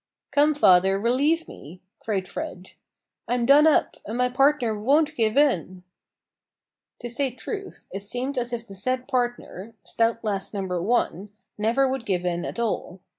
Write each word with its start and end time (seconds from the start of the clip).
"Come, 0.31 0.55
father, 0.55 0.99
relieve 0.99 1.47
me!" 1.47 1.79
cried 1.99 2.27
Fred. 2.27 2.71
"I'm 3.27 3.45
done 3.45 3.67
up, 3.67 3.97
and 4.03 4.17
my 4.17 4.29
partner 4.29 4.75
won't 4.75 5.13
give 5.15 5.37
in." 5.37 5.83
To 7.01 7.07
say 7.07 7.29
truth, 7.29 7.87
it 7.93 8.01
seemed 8.01 8.35
as 8.35 8.51
if 8.51 8.65
the 8.65 8.73
said 8.73 9.07
partner, 9.07 9.75
(stout 9.83 10.23
lass 10.23 10.55
Number 10.55 10.81
1), 10.81 11.29
never 11.59 11.87
would 11.87 12.07
give 12.07 12.25
in 12.25 12.45
at 12.45 12.57
all. 12.57 12.99